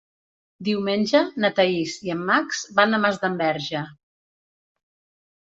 [0.69, 3.85] Diumenge na Thaís i en Max van a Masdenverge.